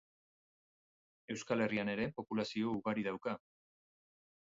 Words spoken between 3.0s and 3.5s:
dauka.